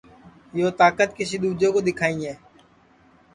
یو 0.59 0.67
تاکت 0.79 1.09
کسی 1.17 1.35
دؔوجے 1.41 1.69
کُو 1.73 1.79
دؔیکھائیں 1.85 2.37